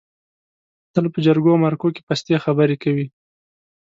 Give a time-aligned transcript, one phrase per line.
[0.93, 3.05] تل په جرګو او مرکو کې پستې خبرې کوي.